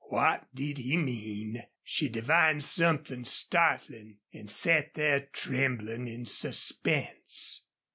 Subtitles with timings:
[0.09, 1.61] What did he mean?
[1.83, 7.65] She divined something startling, and sat there trembling in suspense.